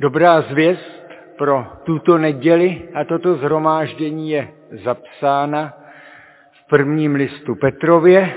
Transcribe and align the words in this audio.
Dobrá 0.00 0.40
zvěst 0.40 1.08
pro 1.38 1.66
tuto 1.84 2.18
neděli 2.18 2.88
a 2.94 3.04
toto 3.04 3.34
zhromáždění 3.34 4.30
je 4.30 4.48
zapsána 4.84 5.78
v 6.52 6.68
prvním 6.68 7.14
listu 7.14 7.54
Petrově, 7.54 8.34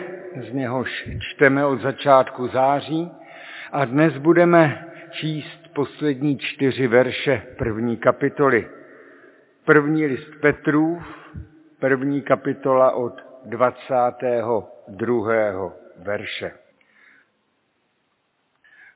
z 0.50 0.54
něhož 0.54 1.10
čteme 1.20 1.66
od 1.66 1.82
začátku 1.82 2.48
září 2.48 3.12
a 3.72 3.86
dnes 3.86 4.18
budeme 4.18 4.88
číst 5.12 5.74
poslední 5.74 6.38
čtyři 6.38 6.88
verše 6.88 7.42
první 7.58 7.98
kapitoly. 7.98 8.70
První 9.66 10.06
list 10.06 10.32
Petrův, 10.42 11.04
první 11.80 12.22
kapitola 12.22 12.92
od 12.92 13.14
22. 13.46 15.74
verše. 15.98 16.52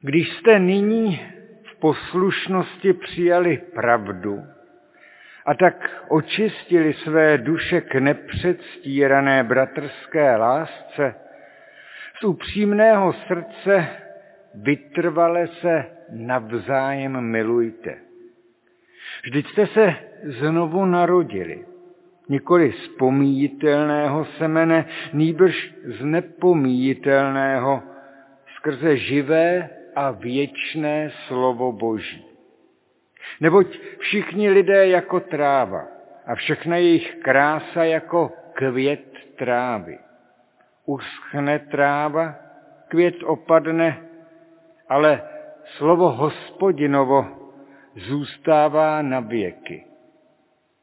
Když 0.01 0.33
jste 0.33 0.59
nyní 0.59 1.34
poslušnosti 1.85 2.93
přijali 2.93 3.57
pravdu 3.57 4.43
a 5.45 5.53
tak 5.53 6.05
očistili 6.07 6.93
své 6.93 7.37
duše 7.37 7.81
k 7.81 7.95
nepředstírané 7.95 9.43
bratrské 9.43 10.35
lásce, 10.35 11.15
z 12.19 12.23
upřímného 12.23 13.13
srdce 13.13 13.87
vytrvale 14.55 15.47
se 15.47 15.85
navzájem 16.11 17.21
milujte. 17.21 17.95
Vždyť 19.23 19.47
jste 19.47 19.67
se 19.67 19.95
znovu 20.23 20.85
narodili, 20.85 21.65
nikoli 22.29 22.71
z 22.71 22.87
pomíjitelného 22.87 24.25
semene, 24.25 24.85
nýbrž 25.13 25.73
z 25.83 26.05
nepomíjitelného, 26.05 27.83
skrze 28.55 28.97
živé 28.97 29.69
a 29.95 30.11
věčné 30.11 31.11
slovo 31.27 31.71
Boží. 31.71 32.25
Neboť 33.41 33.79
všichni 33.99 34.49
lidé 34.49 34.87
jako 34.87 35.19
tráva 35.19 35.87
a 36.25 36.35
všechna 36.35 36.77
jejich 36.77 37.15
krása 37.15 37.83
jako 37.83 38.31
květ 38.53 39.05
trávy. 39.35 39.99
Uschne 40.85 41.59
tráva, 41.59 42.35
květ 42.87 43.23
opadne, 43.23 44.01
ale 44.89 45.21
slovo 45.77 46.09
hospodinovo 46.09 47.25
zůstává 47.95 49.01
na 49.01 49.19
věky. 49.19 49.85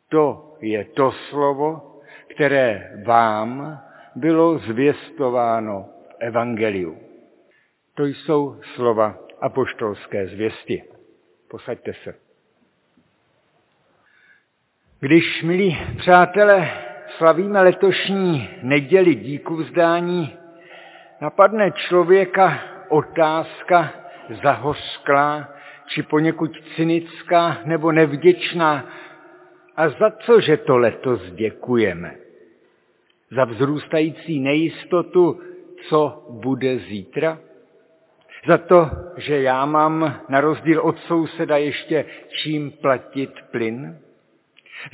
To 0.08 0.56
je 0.60 0.84
to 0.84 1.12
slovo, 1.12 2.00
které 2.34 2.90
vám 3.04 3.80
bylo 4.14 4.58
zvěstováno 4.58 5.88
v 6.08 6.14
Evangeliu. 6.18 7.11
To 7.94 8.04
jsou 8.04 8.60
slova 8.74 9.18
apoštolské 9.40 10.26
zvěsti. 10.26 10.82
Posaďte 11.50 11.92
se. 12.04 12.14
Když, 15.00 15.42
milí 15.42 15.78
přátelé, 15.98 16.70
slavíme 17.16 17.62
letošní 17.62 18.48
neděli 18.62 19.14
díku 19.14 19.56
vzdání, 19.56 20.36
napadne 21.20 21.70
člověka 21.70 22.58
otázka 22.88 23.92
zahořklá, 24.42 25.48
či 25.86 26.02
poněkud 26.02 26.50
cynická 26.76 27.58
nebo 27.64 27.92
nevděčná. 27.92 28.86
A 29.76 29.88
za 29.88 30.10
co, 30.10 30.40
že 30.40 30.56
to 30.56 30.76
letos 30.76 31.30
děkujeme? 31.30 32.14
Za 33.30 33.44
vzrůstající 33.44 34.40
nejistotu, 34.40 35.40
co 35.88 36.26
bude 36.30 36.78
zítra? 36.78 37.38
Za 38.46 38.58
to, 38.58 38.90
že 39.16 39.42
já 39.42 39.66
mám 39.66 40.20
na 40.28 40.40
rozdíl 40.40 40.80
od 40.80 40.98
souseda 40.98 41.56
ještě 41.56 42.04
čím 42.28 42.70
platit 42.70 43.30
plyn? 43.50 43.98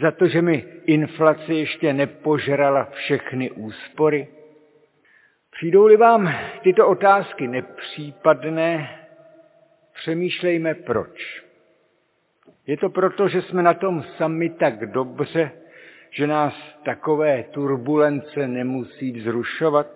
Za 0.00 0.10
to, 0.10 0.28
že 0.28 0.42
mi 0.42 0.64
inflace 0.86 1.54
ještě 1.54 1.92
nepožrala 1.92 2.84
všechny 2.84 3.50
úspory? 3.50 4.28
Přijdou-li 5.50 5.96
vám 5.96 6.34
tyto 6.62 6.88
otázky 6.88 7.48
nepřípadné, 7.48 8.98
přemýšlejme 9.94 10.74
proč. 10.74 11.42
Je 12.66 12.76
to 12.76 12.90
proto, 12.90 13.28
že 13.28 13.42
jsme 13.42 13.62
na 13.62 13.74
tom 13.74 14.02
sami 14.02 14.50
tak 14.50 14.86
dobře, 14.86 15.50
že 16.10 16.26
nás 16.26 16.54
takové 16.84 17.42
turbulence 17.42 18.48
nemusí 18.48 19.12
vzrušovat? 19.12 19.86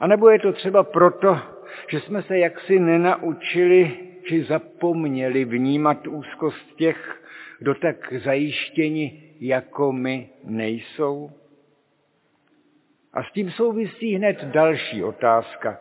A 0.00 0.06
nebo 0.06 0.30
je 0.30 0.38
to 0.38 0.52
třeba 0.52 0.82
proto, 0.82 1.38
že 1.88 2.00
jsme 2.00 2.22
se 2.22 2.38
jaksi 2.38 2.78
nenaučili 2.78 3.96
či 4.28 4.44
zapomněli 4.44 5.44
vnímat 5.44 6.06
úzkost 6.06 6.76
těch, 6.76 7.22
kdo 7.58 7.74
tak 7.74 8.12
zajištěni 8.12 9.22
jako 9.40 9.92
my 9.92 10.28
nejsou? 10.44 11.30
A 13.12 13.22
s 13.22 13.32
tím 13.32 13.50
souvisí 13.50 14.14
hned 14.14 14.44
další 14.44 15.04
otázka. 15.04 15.78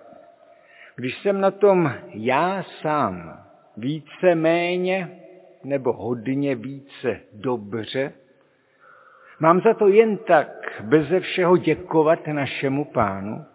Když 0.95 1.18
jsem 1.18 1.41
na 1.41 1.51
tom 1.51 1.94
já 2.13 2.63
sám 2.81 3.44
více 3.78 4.35
méně 4.35 5.19
nebo 5.63 5.94
hodně 5.94 6.56
více 6.56 7.19
dobře, 7.34 8.13
mám 9.40 9.62
za 9.62 9.74
to 9.74 9.88
jen 9.88 10.18
tak 10.18 10.81
beze 10.81 11.19
všeho 11.19 11.57
děkovat 11.57 12.28
našemu 12.28 12.85
pánu? 12.85 13.45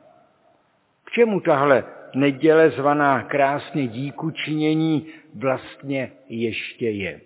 K 1.05 1.11
čemu 1.11 1.41
tahle 1.41 1.85
neděle 2.15 2.71
zvaná 2.71 3.23
krásně 3.23 3.87
díku 3.87 4.31
činění 4.31 5.07
vlastně 5.35 6.13
ještě 6.29 6.91
je. 6.91 7.21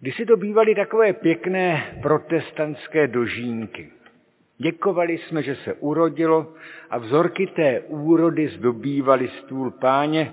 Když 0.00 0.16
si 0.16 0.26
to 0.26 0.36
bývaly 0.36 0.74
takové 0.74 1.12
pěkné 1.12 1.98
protestantské 2.02 3.08
dožínky. 3.08 3.90
Děkovali 4.58 5.18
jsme, 5.18 5.42
že 5.42 5.56
se 5.56 5.74
urodilo 5.74 6.54
a 6.90 6.98
vzorky 6.98 7.46
té 7.46 7.80
úrody 7.80 8.48
zdobývali 8.48 9.28
stůl 9.28 9.70
páně, 9.70 10.32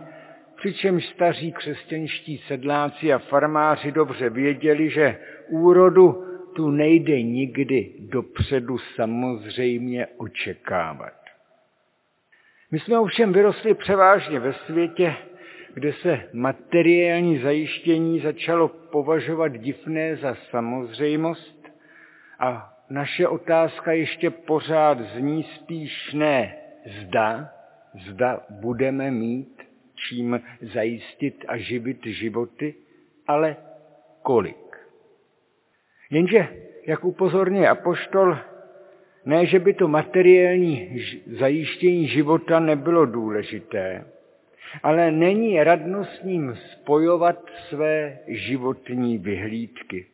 přičemž 0.56 1.06
staří 1.06 1.52
křesťanští 1.52 2.38
sedláci 2.38 3.14
a 3.14 3.20
farmáři 3.20 3.92
dobře 3.92 4.30
věděli, 4.30 4.90
že 4.90 5.18
úrodu 5.50 6.26
tu 6.56 6.72
nejde 6.72 7.22
nikdy 7.22 7.94
dopředu 8.00 8.78
samozřejmě 8.78 10.08
očekávat. 10.18 11.19
My 12.72 12.80
jsme 12.80 13.00
ovšem 13.00 13.34
vyrostli 13.34 13.74
převážně 13.74 14.40
ve 14.40 14.54
světě, 14.54 15.16
kde 15.74 15.94
se 15.94 16.22
materiální 16.34 17.38
zajištění 17.38 18.20
začalo 18.20 18.68
považovat 18.68 19.48
divné 19.48 20.16
za 20.16 20.36
samozřejmost 20.36 21.70
a 22.40 22.74
naše 22.90 23.28
otázka 23.28 23.92
ještě 23.92 24.30
pořád 24.30 25.02
zní 25.02 25.44
spíš 25.44 26.14
ne 26.14 26.56
zda, 26.86 27.50
zda 28.08 28.46
budeme 28.50 29.12
mít 29.12 29.62
čím 29.96 30.42
zajistit 30.62 31.46
a 31.48 31.58
živit 31.58 32.06
životy, 32.06 32.76
ale 33.28 33.56
kolik. 34.22 34.78
Jenže, 36.10 36.48
jak 36.86 37.06
upozorňuje 37.06 37.70
apoštol, 37.70 38.38
ne, 39.26 39.46
že 39.46 39.60
by 39.60 39.74
to 39.74 39.88
materiální 39.88 41.02
zajištění 41.40 42.08
života 42.08 42.60
nebylo 42.60 43.06
důležité, 43.06 44.06
ale 44.84 45.12
není 45.12 45.64
radno 45.64 46.06
s 46.06 46.24
ním 46.24 46.56
spojovat 46.72 47.40
své 47.70 48.20
životní 48.28 49.18
vyhlídky, 49.18 50.06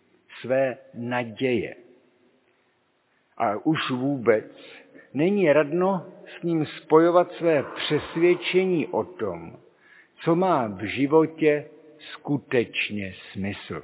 své 0.42 0.78
naděje. 0.94 1.76
A 3.38 3.66
už 3.66 3.92
vůbec 3.92 4.46
není 5.14 5.54
radno 5.54 6.06
s 6.28 6.44
ním 6.44 6.66
spojovat 6.66 7.32
své 7.32 7.64
přesvědčení 7.76 8.88
o 8.88 9.04
tom, 9.04 9.58
co 10.24 10.36
má 10.36 10.68
v 10.68 10.84
životě 10.84 11.66
skutečně 11.98 13.14
smysl. 13.32 13.84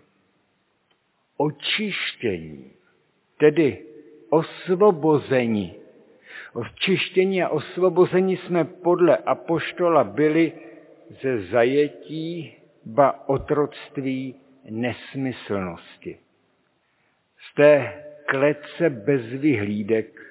Očištění, 1.38 2.72
tedy 3.38 3.86
osvobozeni. 4.32 5.76
Očištění 6.54 7.44
a 7.44 7.50
osvobození 7.50 8.38
jsme 8.38 8.66
podle 8.66 9.18
apoštola 9.18 10.04
byli 10.04 10.52
ze 11.22 11.42
zajetí, 11.42 12.56
ba 12.86 13.30
otroctví 13.30 14.36
nesmyslnosti. 14.70 16.18
Z 17.40 17.56
té 17.56 18.04
klece 18.26 18.90
bez 18.90 19.22
vyhlídek, 19.26 20.22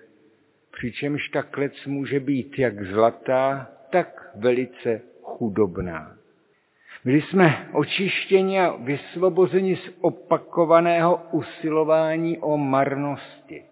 přičemž 0.72 1.28
ta 1.28 1.42
klec 1.42 1.86
může 1.86 2.20
být 2.20 2.58
jak 2.58 2.84
zlatá, 2.84 3.70
tak 3.90 4.30
velice 4.34 5.00
chudobná. 5.22 6.16
Byli 7.04 7.22
jsme 7.22 7.68
očištěni 7.72 8.60
a 8.60 8.76
vysvobozeni 8.76 9.76
z 9.76 9.90
opakovaného 10.00 11.22
usilování 11.32 12.38
o 12.38 12.56
marnosti 12.56 13.69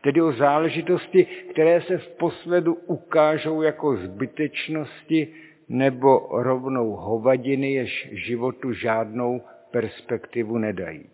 tedy 0.00 0.22
o 0.22 0.32
záležitosti, 0.32 1.24
které 1.24 1.80
se 1.82 1.98
v 1.98 2.08
posledu 2.08 2.74
ukážou 2.74 3.62
jako 3.62 3.96
zbytečnosti, 3.96 5.34
nebo 5.70 6.28
rovnou 6.42 6.90
hovadiny, 6.90 7.72
jež 7.72 8.08
životu 8.12 8.72
žádnou 8.72 9.42
perspektivu 9.70 10.58
nedají. 10.58 11.10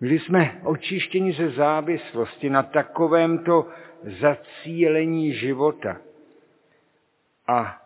Byli 0.00 0.18
jsme 0.18 0.60
očištěni 0.64 1.32
ze 1.32 1.50
závislosti 1.50 2.50
na 2.50 2.62
takovémto 2.62 3.68
zacílení 4.20 5.32
života. 5.32 6.00
A 7.46 7.82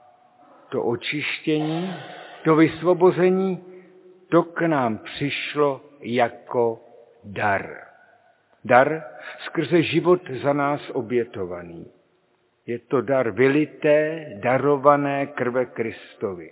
to 0.69 0.83
očištění, 0.85 1.95
to 2.45 2.57
vysvobození, 2.57 3.65
to 4.29 4.43
k 4.43 4.61
nám 4.61 4.99
přišlo 4.99 5.81
jako 6.01 6.81
dar. 7.25 7.88
Dar 8.65 9.03
skrze 9.39 9.83
život 9.83 10.31
za 10.43 10.53
nás 10.53 10.91
obětovaný. 10.91 11.87
Je 12.67 12.79
to 12.79 13.01
dar 13.01 13.31
vylité, 13.31 14.27
darované 14.43 15.27
krve 15.27 15.67
Kristovi. 15.67 16.51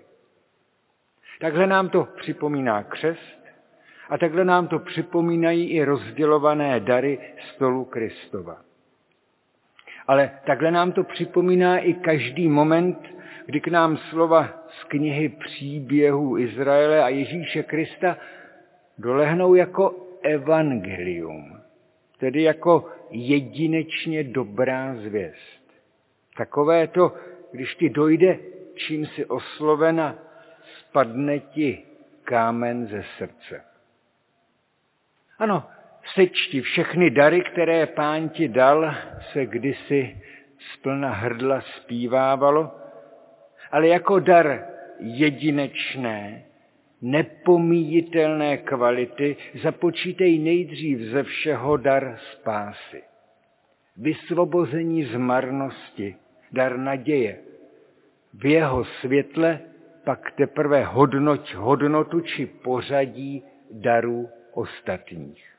Takhle 1.41 1.67
nám 1.67 1.89
to 1.89 2.09
připomíná 2.17 2.83
křest 2.83 3.47
a 4.09 4.19
takhle 4.19 4.45
nám 4.45 4.67
to 4.67 4.79
připomínají 4.79 5.71
i 5.71 5.85
rozdělované 5.85 6.81
dary 6.81 7.19
stolu 7.37 7.85
Kristova. 7.85 8.57
Ale 10.07 10.31
takhle 10.47 10.71
nám 10.71 10.93
to 10.93 11.05
připomíná 11.05 11.79
i 11.79 11.95
každý 11.95 12.49
moment, 12.49 12.99
kdy 13.47 13.61
k 13.61 13.69
nám 13.69 13.97
slova 13.97 14.49
z 14.69 14.85
knihy 14.85 15.29
příběhů 15.29 16.39
Izraele 16.39 17.03
a 17.03 17.09
Ježíše 17.09 17.63
Krista 17.63 18.17
dolehnou 18.99 19.55
jako 19.55 19.95
evangelium, 20.23 21.61
tedy 22.19 22.43
jako 22.43 22.93
jedinečně 23.11 24.25
dobrá 24.25 24.95
zvěst. 24.95 25.73
Takové 26.37 26.87
to, 26.87 27.15
když 27.53 27.75
ti 27.75 27.89
dojde, 27.89 28.39
čím 28.75 29.07
si 29.07 29.25
oslovena, 29.25 30.19
spadne 30.79 31.39
ti 31.39 31.85
kámen 32.25 32.87
ze 32.87 33.05
srdce. 33.19 33.65
Ano, 35.39 35.69
sečti 36.15 36.61
všechny 36.61 37.11
dary, 37.11 37.41
které 37.41 37.87
pán 37.87 38.29
ti 38.29 38.49
dal, 38.49 38.95
se 39.33 39.47
kdysi 39.47 40.21
z 40.59 40.77
plna 40.77 41.11
hrdla 41.11 41.61
zpívávalo, 41.61 42.75
ale 43.71 43.89
jako 43.89 44.19
dar 44.19 44.67
jedinečné, 45.01 46.45
nepomíjitelné 47.03 48.57
kvality 48.57 49.37
započítej 49.63 50.39
nejdřív 50.39 50.99
ze 50.99 51.23
všeho 51.23 51.77
dar 51.77 52.19
spásy. 52.33 53.03
Vysvobození 53.97 55.05
z 55.05 55.17
marnosti, 55.17 56.17
dar 56.53 56.77
naděje. 56.79 57.39
V 58.35 58.47
jeho 58.47 58.85
světle 58.85 59.61
pak 60.05 60.31
teprve 60.31 60.85
hodnoť 60.85 61.55
hodnotu 61.55 62.21
či 62.21 62.47
pořadí 62.47 63.45
darů 63.71 64.29
ostatních. 64.53 65.57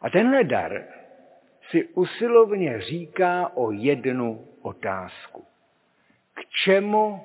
A 0.00 0.10
tenhle 0.10 0.44
dar 0.44 0.84
si 1.70 1.84
usilovně 1.84 2.80
říká 2.80 3.56
o 3.56 3.70
jednu 3.70 4.48
otázku. 4.62 5.44
K 6.34 6.40
čemu 6.64 7.20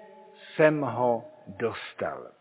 jsem 0.56 0.82
ho 0.82 1.26
dostal? 1.48 2.32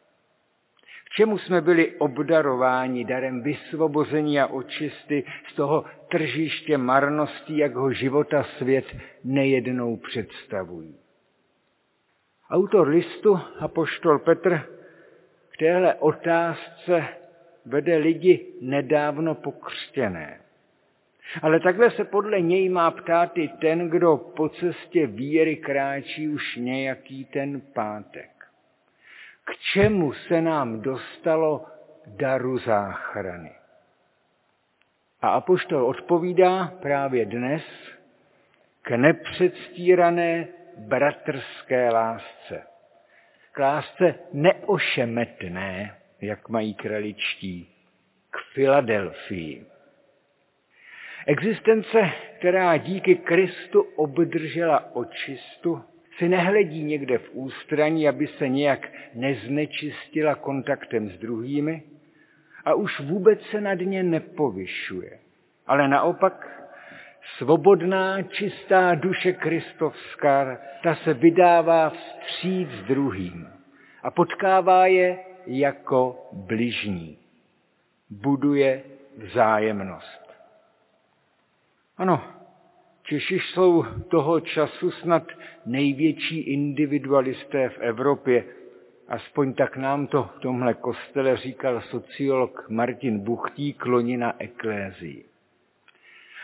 Čemu 1.12 1.38
jsme 1.38 1.60
byli 1.60 1.96
obdarováni 1.96 3.04
darem 3.04 3.42
vysvobození 3.42 4.40
a 4.40 4.46
očisty 4.46 5.24
z 5.52 5.54
toho 5.54 5.84
tržiště 6.08 6.78
marností, 6.78 7.56
jak 7.56 7.74
ho 7.74 7.92
života 7.92 8.42
svět 8.42 8.84
nejednou 9.24 9.96
představují? 9.96 10.96
Autor 12.50 12.88
listu, 12.88 13.40
apoštol 13.58 14.18
Petr, 14.18 14.60
k 15.52 15.56
téhle 15.58 15.94
otázce 15.94 17.04
vede 17.66 17.96
lidi 17.96 18.46
nedávno 18.60 19.34
pokřtěné. 19.34 20.40
Ale 21.42 21.60
takhle 21.60 21.90
se 21.90 22.04
podle 22.04 22.40
něj 22.40 22.68
má 22.68 22.90
ptát 22.90 23.38
i 23.38 23.48
ten, 23.48 23.88
kdo 23.90 24.16
po 24.16 24.48
cestě 24.48 25.06
víry 25.06 25.56
kráčí 25.56 26.28
už 26.28 26.56
nějaký 26.56 27.24
ten 27.24 27.60
pátek. 27.60 28.39
K 29.50 29.56
čemu 29.72 30.12
se 30.12 30.42
nám 30.42 30.80
dostalo 30.80 31.66
daru 32.06 32.58
záchrany? 32.58 33.52
A 35.22 35.28
apoštol 35.28 35.86
odpovídá 35.86 36.66
právě 36.82 37.26
dnes 37.26 37.62
k 38.82 38.90
nepředstírané 38.90 40.48
bratrské 40.78 41.90
lásce. 41.90 42.66
K 43.52 43.58
lásce 43.58 44.14
neošemetné, 44.32 45.96
jak 46.20 46.48
mají 46.48 46.74
kraličtí, 46.74 47.74
k 48.30 48.36
Filadelfii. 48.54 49.66
Existence, 51.26 52.10
která 52.38 52.76
díky 52.76 53.14
Kristu 53.14 53.80
obdržela 53.80 54.96
očistu, 54.96 55.84
si 56.20 56.28
nehledí 56.28 56.82
někde 56.82 57.18
v 57.18 57.30
ústraní, 57.32 58.08
aby 58.08 58.26
se 58.26 58.48
nějak 58.48 58.88
neznečistila 59.14 60.34
kontaktem 60.34 61.10
s 61.10 61.18
druhými 61.18 61.82
a 62.64 62.74
už 62.74 63.00
vůbec 63.00 63.42
se 63.42 63.60
nad 63.60 63.74
ně 63.80 64.02
nepovyšuje. 64.02 65.18
Ale 65.66 65.88
naopak 65.88 66.66
svobodná, 67.38 68.22
čistá 68.22 68.94
duše 68.94 69.32
kristovská, 69.32 70.58
ta 70.82 70.94
se 70.94 71.14
vydává 71.14 71.90
vstříc 71.90 72.68
druhým 72.88 73.48
a 74.02 74.10
potkává 74.10 74.86
je 74.86 75.18
jako 75.46 76.28
bližní. 76.32 77.18
Buduje 78.10 78.82
vzájemnost. 79.16 80.34
Ano, 81.96 82.39
Češi 83.10 83.34
jsou 83.40 83.84
toho 84.08 84.40
času 84.40 84.90
snad 84.90 85.22
největší 85.66 86.40
individualisté 86.40 87.68
v 87.68 87.78
Evropě. 87.78 88.44
Aspoň 89.08 89.54
tak 89.54 89.76
nám 89.76 90.06
to 90.06 90.30
v 90.36 90.40
tomhle 90.40 90.74
kostele 90.74 91.36
říkal 91.36 91.80
sociolog 91.80 92.66
Martin 92.68 93.18
Buchtí, 93.18 93.72
klonina 93.72 94.34
eklézii. 94.38 95.24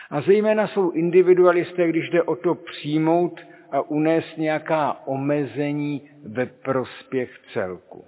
A 0.09 0.21
zejména 0.21 0.67
jsou 0.67 0.91
individualisté, 0.91 1.87
když 1.87 2.09
jde 2.09 2.23
o 2.23 2.35
to 2.35 2.55
přijmout 2.55 3.41
a 3.71 3.81
unést 3.81 4.37
nějaká 4.37 5.07
omezení 5.07 6.01
ve 6.25 6.45
prospěch 6.45 7.39
celku. 7.53 8.05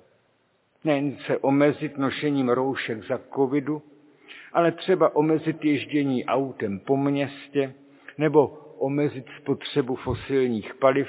Nejen 0.83 1.17
se 1.25 1.37
omezit 1.37 1.97
nošením 1.97 2.49
roušek 2.49 3.03
za 3.07 3.19
covidu, 3.35 3.81
ale 4.53 4.71
třeba 4.71 5.15
omezit 5.15 5.65
ježdění 5.65 6.25
autem 6.25 6.79
po 6.79 6.97
městě 6.97 7.73
nebo 8.19 8.47
omezit 8.77 9.25
spotřebu 9.37 9.95
fosilních 9.95 10.73
paliv 10.75 11.07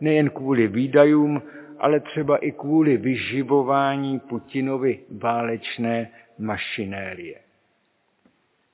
nejen 0.00 0.30
kvůli 0.30 0.68
výdajům, 0.68 1.42
ale 1.78 2.00
třeba 2.00 2.36
i 2.36 2.52
kvůli 2.52 2.96
vyživování 2.96 4.20
Putinovy 4.20 4.98
válečné 5.10 6.10
mašinérie. 6.38 7.38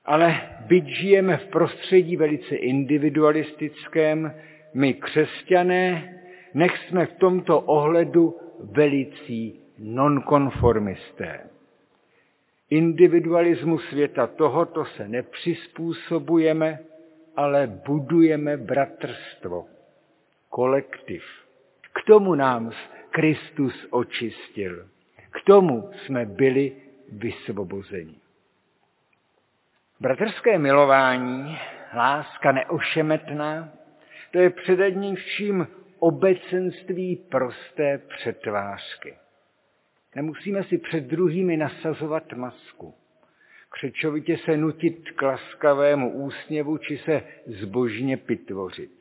Ale 0.05 0.41
byť 0.67 0.85
žijeme 0.85 1.37
v 1.37 1.47
prostředí 1.47 2.17
velice 2.17 2.55
individualistickém, 2.55 4.33
my 4.73 4.93
křesťané, 4.93 6.13
nech 6.53 6.77
jsme 6.77 7.05
v 7.05 7.13
tomto 7.13 7.59
ohledu 7.59 8.37
velicí 8.59 9.59
nonkonformisté. 9.79 11.39
Individualismu 12.69 13.79
světa 13.79 14.27
tohoto 14.27 14.85
se 14.85 15.07
nepřizpůsobujeme, 15.07 16.79
ale 17.35 17.67
budujeme 17.67 18.57
bratrstvo, 18.57 19.67
kolektiv. 20.49 21.23
K 21.93 22.05
tomu 22.07 22.35
nám 22.35 22.71
Kristus 23.09 23.87
očistil. 23.89 24.89
K 25.31 25.41
tomu 25.45 25.89
jsme 25.93 26.25
byli 26.25 26.75
vysvobozeni. 27.11 28.15
Bratrské 29.99 30.59
milování, 30.59 31.57
láska 31.95 32.51
neošemetná, 32.51 33.69
to 34.31 34.39
je 34.39 34.49
především 34.49 35.67
obecenství 35.99 37.15
prosté 37.15 37.97
přetvářky. 37.97 39.17
Nemusíme 40.15 40.63
si 40.63 40.77
před 40.77 41.03
druhými 41.03 41.57
nasazovat 41.57 42.33
masku. 42.33 42.93
Křečovitě 43.75 44.37
se 44.37 44.57
nutit 44.57 45.11
k 45.11 45.21
laskavému 45.21 46.11
úsměvu 46.13 46.77
či 46.77 46.97
se 46.97 47.23
zbožně 47.45 48.17
pitvořit. 48.17 48.91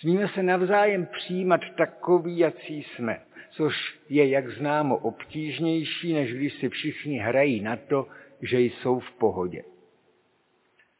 Smíme 0.00 0.28
se 0.28 0.42
navzájem 0.42 1.06
přijímat 1.06 1.60
takový, 1.76 2.38
jací 2.38 2.82
jsme, 2.82 3.20
což 3.50 3.98
je, 4.08 4.28
jak 4.28 4.50
známo, 4.50 4.96
obtížnější, 4.96 6.12
než 6.12 6.34
když 6.34 6.54
si 6.54 6.68
všichni 6.68 7.18
hrají 7.18 7.60
na 7.60 7.76
to, 7.76 8.06
že 8.42 8.60
jsou 8.60 8.98
v 8.98 9.12
pohodě. 9.12 9.62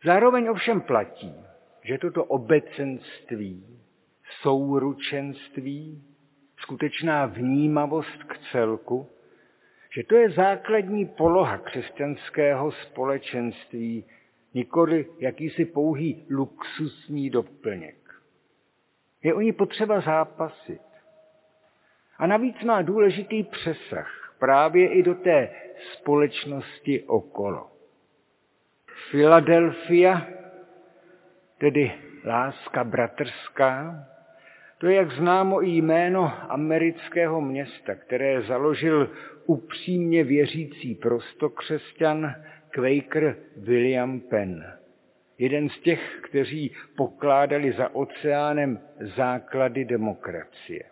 Zároveň 0.05 0.49
ovšem 0.49 0.81
platí, 0.81 1.35
že 1.85 1.99
toto 1.99 2.25
obecenství 2.25 3.64
souručenství, 4.43 6.02
skutečná 6.57 7.26
vnímavost 7.26 8.25
k 8.25 8.38
celku, 8.52 9.11
že 9.94 10.02
to 10.02 10.16
je 10.16 10.30
základní 10.30 11.06
poloha 11.06 11.59
křesťanského 11.59 12.73
společenství, 12.73 14.04
nikoli 14.54 15.06
jakýsi 15.18 15.64
pouhý 15.64 16.26
luxusní 16.30 17.30
doplněk. 17.30 17.97
Je 19.23 19.35
o 19.35 19.40
ní 19.40 19.52
potřeba 19.52 20.00
zápasit. 20.00 20.80
A 22.18 22.26
navíc 22.26 22.62
má 22.62 22.82
důležitý 22.82 23.42
přesah 23.42 24.35
právě 24.38 24.88
i 24.88 25.02
do 25.02 25.14
té 25.14 25.49
společnosti 25.92 27.02
okolo. 27.02 27.70
Filadelfia, 29.11 30.26
tedy 31.59 31.92
láska 32.25 32.85
bratrská, 32.85 34.06
to 34.81 34.87
je, 34.87 34.95
jak 34.97 35.13
známo, 35.13 35.63
i 35.63 35.71
jméno 35.71 36.33
amerického 36.53 37.41
města, 37.41 37.95
které 37.95 38.43
založil 38.43 39.11
upřímně 39.47 40.25
věřící 40.25 40.95
prostokřesťan 40.95 42.35
Quaker 42.71 43.37
William 43.57 44.21
Penn. 44.21 44.65
Jeden 45.39 45.69
z 45.69 45.81
těch, 45.81 46.21
kteří 46.23 46.73
pokládali 46.97 47.73
za 47.73 47.95
oceánem 47.95 48.79
základy 49.17 49.85
demokracie. 49.85 50.83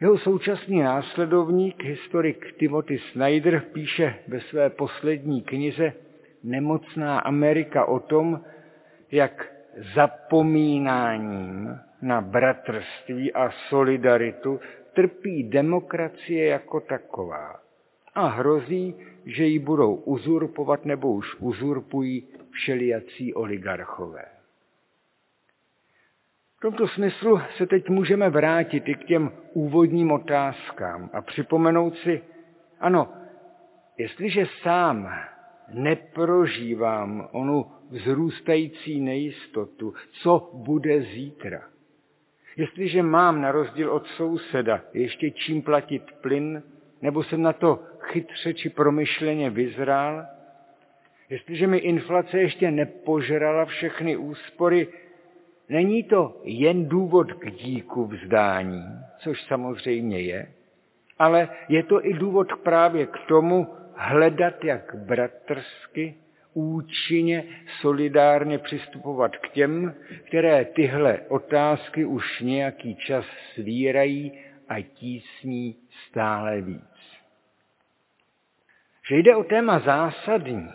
Jeho 0.00 0.18
současný 0.18 0.80
následovník, 0.80 1.84
historik 1.84 2.54
Timothy 2.58 2.98
Snyder, 2.98 3.60
píše 3.72 4.14
ve 4.28 4.40
své 4.40 4.70
poslední 4.70 5.42
knize 5.42 5.92
Nemocná 6.42 7.18
Amerika 7.18 7.84
o 7.84 8.00
tom, 8.00 8.40
jak 9.10 9.52
zapomínáním 9.94 11.80
na 12.02 12.20
bratrství 12.20 13.32
a 13.32 13.50
solidaritu 13.50 14.60
trpí 14.94 15.42
demokracie 15.42 16.46
jako 16.46 16.80
taková 16.80 17.60
a 18.14 18.26
hrozí, 18.26 18.94
že 19.26 19.44
ji 19.44 19.58
budou 19.58 19.94
uzurpovat 19.94 20.84
nebo 20.84 21.12
už 21.12 21.36
uzurpují 21.40 22.28
všelijací 22.50 23.34
oligarchové. 23.34 24.24
V 26.56 26.60
tomto 26.60 26.88
smyslu 26.88 27.40
se 27.56 27.66
teď 27.66 27.88
můžeme 27.88 28.30
vrátit 28.30 28.88
i 28.88 28.94
k 28.94 29.04
těm 29.04 29.32
úvodním 29.52 30.12
otázkám 30.12 31.10
a 31.12 31.22
připomenout 31.22 31.96
si, 31.96 32.22
ano, 32.80 33.12
jestliže 33.98 34.46
sám 34.62 35.10
neprožívám 35.68 37.28
onu 37.32 37.66
vzrůstající 37.90 39.00
nejistotu, 39.00 39.94
co 40.22 40.50
bude 40.54 41.00
zítra. 41.00 41.69
Jestliže 42.60 43.02
mám 43.02 43.40
na 43.40 43.52
rozdíl 43.52 43.92
od 43.92 44.06
souseda 44.06 44.80
ještě 44.94 45.30
čím 45.30 45.62
platit 45.62 46.02
plyn, 46.20 46.62
nebo 47.02 47.22
jsem 47.22 47.42
na 47.42 47.52
to 47.52 47.82
chytře 48.00 48.54
či 48.54 48.70
promyšleně 48.70 49.50
vyzrál, 49.50 50.26
jestliže 51.30 51.66
mi 51.66 51.78
inflace 51.78 52.38
ještě 52.38 52.70
nepožrala 52.70 53.64
všechny 53.64 54.16
úspory, 54.16 54.88
není 55.68 56.02
to 56.02 56.40
jen 56.44 56.88
důvod 56.88 57.32
k 57.32 57.50
díku 57.50 58.04
vzdání, 58.06 58.84
což 59.18 59.42
samozřejmě 59.42 60.20
je, 60.20 60.52
ale 61.18 61.48
je 61.68 61.82
to 61.82 62.06
i 62.06 62.14
důvod 62.14 62.48
právě 62.62 63.06
k 63.06 63.18
tomu 63.28 63.66
hledat 63.94 64.64
jak 64.64 64.94
bratrsky, 64.94 66.14
účinně, 66.60 67.44
solidárně 67.80 68.58
přistupovat 68.58 69.36
k 69.36 69.48
těm, 69.48 69.94
které 70.26 70.64
tyhle 70.64 71.18
otázky 71.28 72.04
už 72.04 72.40
nějaký 72.40 72.94
čas 72.96 73.24
svírají 73.54 74.32
a 74.68 74.82
tísní 74.82 75.76
stále 76.08 76.60
víc. 76.60 77.20
Že 79.08 79.16
jde 79.16 79.36
o 79.36 79.44
téma 79.44 79.78
zásadní, 79.78 80.68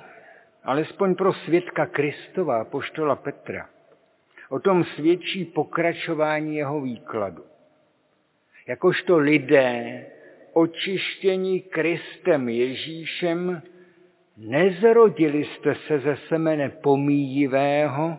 alespoň 0.63 1.15
pro 1.15 1.33
svědka 1.33 1.85
Kristova, 1.85 2.65
poštola 2.65 3.15
Petra, 3.15 3.69
o 4.49 4.59
tom 4.59 4.83
svědčí 4.83 5.45
pokračování 5.45 6.55
jeho 6.55 6.81
výkladu. 6.81 7.43
Jakožto 8.67 9.17
lidé, 9.17 10.05
očištění 10.53 11.61
Kristem 11.61 12.49
Ježíšem, 12.49 13.61
nezrodili 14.37 15.45
jste 15.45 15.75
se 15.75 15.99
ze 15.99 16.17
semene 16.27 16.69
pomíjivého, 16.69 18.17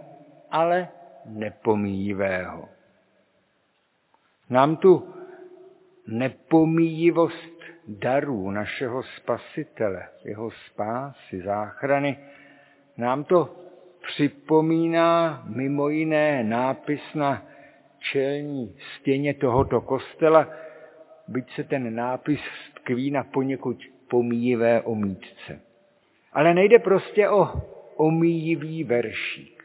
ale 0.50 0.88
nepomíjivého. 1.26 2.68
Nám 4.50 4.76
tu 4.76 5.14
nepomíjivost 6.06 7.56
darů 7.88 8.50
našeho 8.50 9.02
spasitele, 9.02 10.08
jeho 10.25 10.50
spásy, 10.50 11.42
záchrany, 11.42 12.18
nám 12.96 13.25
to 13.25 13.56
připomíná 14.06 15.42
mimo 15.46 15.88
jiné 15.88 16.44
nápis 16.44 17.14
na 17.14 17.42
čelní 17.99 18.76
stěně 18.96 19.35
tohoto 19.35 19.80
kostela, 19.80 20.49
byť 21.28 21.54
se 21.54 21.64
ten 21.64 21.94
nápis 21.94 22.40
tkví 22.75 23.11
na 23.11 23.25
poněkud 23.25 23.76
pomíjivé 24.08 24.82
omítce. 24.82 25.65
Ale 26.37 26.55
nejde 26.55 26.78
prostě 26.78 27.28
o 27.28 27.49
omíjivý 27.97 28.85
veršík, 28.85 29.64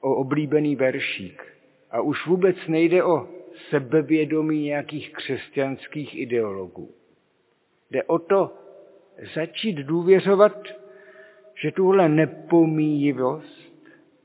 o 0.00 0.14
oblíbený 0.14 0.76
veršík. 0.76 1.42
A 1.90 2.00
už 2.00 2.26
vůbec 2.26 2.56
nejde 2.68 3.04
o 3.04 3.28
sebevědomí 3.68 4.62
nějakých 4.62 5.12
křesťanských 5.12 6.18
ideologů. 6.18 6.94
Jde 7.90 8.02
o 8.02 8.18
to 8.18 8.54
začít 9.34 9.76
důvěřovat, 9.76 10.68
že 11.54 11.72
tuhle 11.72 12.08
nepomíjivost, 12.08 13.72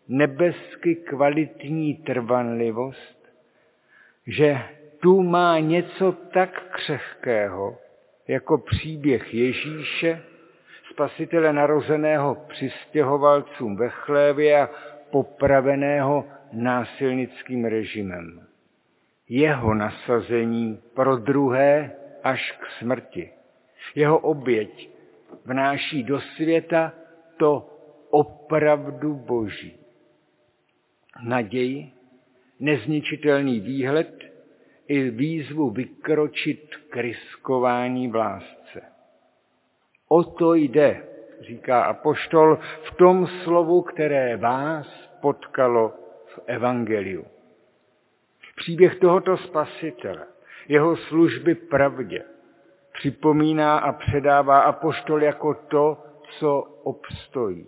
nebesky 0.08 0.96
kvalitní 0.96 1.94
trvanlivost, 1.94 3.30
že 4.28 4.58
tu 5.00 5.22
má 5.24 5.60
něco 5.60 6.12
tak 6.12 6.70
křehkého, 6.72 7.78
jako 8.28 8.58
příběh 8.58 9.34
Ježíše, 9.34 10.22
spasitele 10.96 11.54
narozeného 11.54 12.36
přistěhovalcům 12.48 13.76
ve 13.76 13.90
chlévě 13.90 14.62
a 14.62 14.70
popraveného 15.12 16.26
násilnickým 16.52 17.66
režimem. 17.66 18.48
Jeho 19.30 19.74
nasazení 19.74 20.80
pro 20.94 21.18
druhé 21.18 21.92
až 22.24 22.52
k 22.52 22.66
smrti. 22.80 23.32
Jeho 23.96 24.20
oběť 24.20 24.90
vnáší 25.46 26.04
do 26.04 26.20
světa 26.20 26.94
to 27.38 27.70
opravdu 28.10 29.14
boží. 29.16 29.78
Naději, 31.24 31.92
nezničitelný 32.60 33.60
výhled 33.60 34.24
i 34.88 35.10
výzvu 35.10 35.70
vykročit 35.70 36.76
k 36.90 36.98
riskování 36.98 38.08
v 38.08 38.16
lásce. 38.16 38.65
O 40.10 40.24
to 40.24 40.54
jde, 40.54 41.04
říká 41.42 41.84
apoštol, 41.84 42.60
v 42.84 42.96
tom 42.96 43.28
slovu, 43.28 43.82
které 43.82 44.38
vás 44.38 44.88
potkalo 45.22 45.94
v 46.26 46.40
Evangeliu. 46.46 47.26
Příběh 48.56 48.96
tohoto 48.96 49.38
spasitele, 49.38 50.26
jeho 50.68 50.98
služby 50.98 51.56
pravdě, 51.56 52.24
připomíná 52.94 53.78
a 53.78 53.92
předává 53.92 54.60
apoštol 54.60 55.24
jako 55.24 55.54
to, 55.54 55.98
co 56.40 56.62
obstojí, 56.84 57.68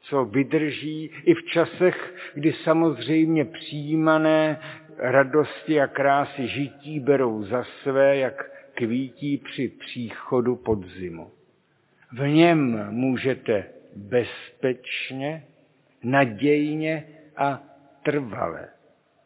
co 0.00 0.24
vydrží 0.24 1.10
i 1.24 1.34
v 1.34 1.44
časech, 1.44 2.14
kdy 2.34 2.52
samozřejmě 2.52 3.44
přijímané 3.44 4.60
radosti 4.98 5.80
a 5.80 5.86
krásy 5.86 6.48
žití 6.48 7.00
berou 7.00 7.42
za 7.42 7.64
své, 7.82 8.16
jak 8.16 8.50
kvítí 8.74 9.38
při 9.38 9.68
příchodu 9.68 10.56
podzimu. 10.56 11.35
V 12.12 12.28
něm 12.28 12.86
můžete 12.90 13.64
bezpečně, 13.96 15.44
nadějně 16.02 17.04
a 17.36 17.62
trvale 18.02 18.68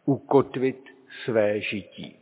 ukotvit 0.04 0.84
své 1.24 1.60
žití. 1.60 2.16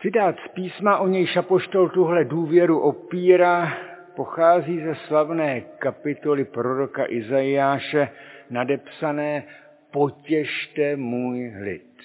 Citát 0.00 0.36
z 0.46 0.48
písma, 0.48 0.98
o 0.98 1.08
něj 1.08 1.26
šapoštol 1.26 1.88
tuhle 1.88 2.24
důvěru 2.24 2.80
opírá, 2.80 3.72
pochází 4.16 4.80
ze 4.80 4.94
slavné 4.94 5.60
kapitoly 5.60 6.44
proroka 6.44 7.04
Izajáše, 7.08 8.08
nadepsané 8.50 9.42
Potěšte 9.90 10.96
můj 10.96 11.54
lid. 11.60 12.02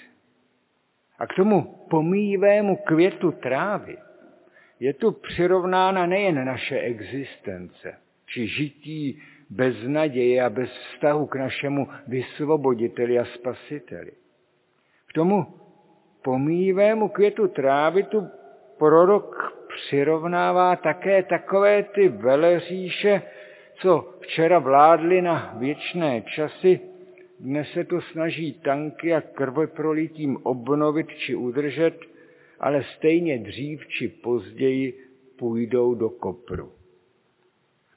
A 1.18 1.26
k 1.26 1.34
tomu 1.34 1.86
pomíjivému 1.90 2.76
květu 2.76 3.32
trávy 3.32 3.96
je 4.80 4.92
tu 4.92 5.12
přirovnána 5.12 6.06
nejen 6.06 6.44
naše 6.44 6.78
existence, 6.78 7.94
či 8.26 8.46
žití 8.46 9.22
bez 9.50 9.76
naděje 9.86 10.42
a 10.42 10.50
bez 10.50 10.70
vztahu 10.70 11.26
k 11.26 11.34
našemu 11.34 11.88
vysvoboditeli 12.06 13.18
a 13.18 13.24
spasiteli. 13.24 14.10
K 15.06 15.12
tomu 15.12 15.46
pomíjivému 16.22 17.08
květu 17.08 17.48
trávy 17.48 18.02
tu 18.02 18.28
prorok 18.78 19.56
přirovnává 19.68 20.76
také 20.76 21.22
takové 21.22 21.82
ty 21.82 22.08
veleříše, 22.08 23.22
co 23.74 24.14
včera 24.20 24.58
vládly 24.58 25.22
na 25.22 25.54
věčné 25.58 26.22
časy, 26.22 26.80
dnes 27.40 27.68
se 27.68 27.84
to 27.84 28.00
snaží 28.00 28.52
tanky 28.52 29.14
a 29.14 29.20
krveprolitím 29.20 30.36
obnovit 30.42 31.08
či 31.08 31.34
udržet, 31.34 32.09
ale 32.60 32.84
stejně 32.96 33.38
dřív 33.38 33.88
či 33.88 34.08
později 34.08 35.04
půjdou 35.38 35.94
do 35.94 36.10
kopru. 36.10 36.72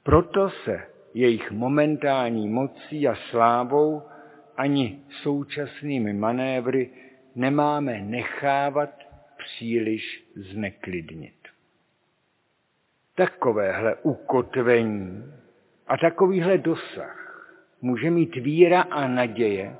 Proto 0.02 0.50
se 0.50 0.86
jejich 1.14 1.50
momentální 1.50 2.48
mocí 2.48 3.08
a 3.08 3.14
slávou 3.30 4.02
ani 4.56 5.00
současnými 5.22 6.12
manévry 6.12 6.90
nemáme 7.34 8.00
nechávat 8.00 8.90
příliš 9.38 10.24
zneklidnit. 10.36 11.34
Takovéhle 13.14 13.94
ukotvení 14.02 15.24
a 15.86 15.96
takovýhle 15.96 16.58
dosah 16.58 17.24
může 17.82 18.10
mít 18.10 18.36
víra 18.36 18.82
a 18.82 19.08
naděje 19.08 19.76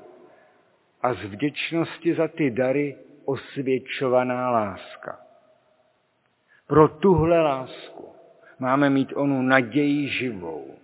a 1.01 1.13
z 1.13 1.23
vděčnosti 1.23 2.15
za 2.15 2.27
ty 2.27 2.51
dary 2.51 2.95
osvědčovaná 3.25 4.51
láska. 4.51 5.19
Pro 6.67 6.87
tuhle 6.87 7.41
lásku 7.41 8.09
máme 8.59 8.89
mít 8.89 9.13
onu 9.15 9.41
naději 9.41 10.07
živou. 10.07 10.75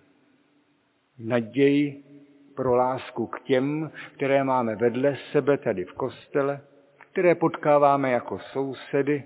Naději 1.19 2.03
pro 2.55 2.75
lásku 2.75 3.27
k 3.27 3.41
těm, 3.41 3.91
které 4.15 4.43
máme 4.43 4.75
vedle 4.75 5.17
sebe 5.31 5.57
tady 5.57 5.85
v 5.85 5.93
kostele, 5.93 6.61
které 7.11 7.35
potkáváme 7.35 8.11
jako 8.11 8.39
sousedy, 8.39 9.23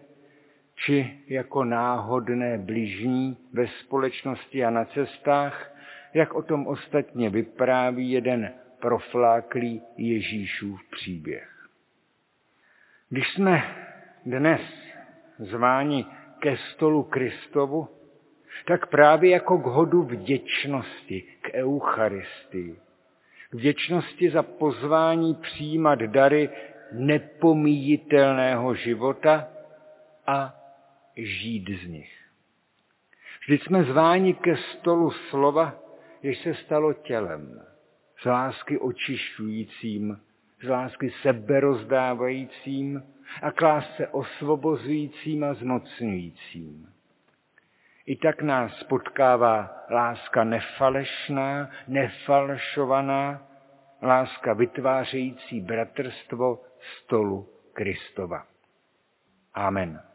či 0.76 1.20
jako 1.28 1.64
náhodné 1.64 2.58
bližní 2.58 3.38
ve 3.54 3.68
společnosti 3.68 4.66
a 4.66 4.70
na 4.70 4.86
cestách, 4.86 5.76
jak 6.14 6.34
o 6.34 6.42
tom 6.42 6.68
ostatně 6.68 7.30
vypráví 7.30 8.12
jeden 8.12 8.54
profláklý 8.80 9.82
Ježíšův 9.98 10.80
příběh. 10.92 11.55
Když 13.16 13.34
jsme 13.34 13.76
dnes 14.26 14.62
zváni 15.40 16.06
ke 16.40 16.58
stolu 16.58 17.04
Kristovu, 17.04 17.88
tak 18.66 18.88
právě 18.88 19.32
jako 19.32 19.58
k 19.58 19.66
hodu 19.66 20.04
vděčnosti, 20.04 21.24
k 21.42 21.50
Eucharistii. 21.54 22.80
K 23.50 23.54
vděčnosti 23.54 24.30
za 24.30 24.44
pozvání 24.44 25.36
přijímat 25.36 26.00
dary 26.00 26.50
nepomíjitelného 26.92 28.76
života 28.76 29.48
a 30.28 30.56
žít 31.16 31.70
z 31.84 31.88
nich. 31.88 32.14
Vždyť 33.42 33.64
jsme 33.64 33.84
zváni 33.84 34.34
ke 34.34 34.58
stolu 34.58 35.12
slova, 35.12 35.76
jež 36.24 36.42
se 36.42 36.54
stalo 36.54 36.94
tělem, 36.94 37.62
z 38.22 38.26
lásky 38.26 38.80
očišťujícím, 38.80 40.18
z 40.62 40.70
lásky 40.70 41.12
seberozdávajícím 41.22 43.04
a 43.42 43.52
k 43.52 43.62
lásce 43.62 44.08
osvobozujícím 44.08 45.44
a 45.44 45.54
zmocňujícím. 45.54 46.90
I 48.06 48.16
tak 48.16 48.42
nás 48.42 48.84
potkává 48.84 49.86
láska 49.90 50.44
nefalešná, 50.44 51.70
nefalšovaná, 51.88 53.48
láska 54.02 54.54
vytvářející 54.54 55.62
bratrstvo 55.62 56.62
stolu 56.82 57.50
Kristova. 57.74 58.46
Amen. 59.54 60.15